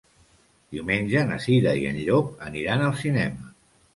Diumenge 0.75 1.25
na 1.31 1.37
Cira 1.43 1.75
i 1.81 1.85
en 1.91 2.01
Llop 2.07 2.31
aniran 2.47 2.83
al 2.87 2.95
cinema. 3.05 3.55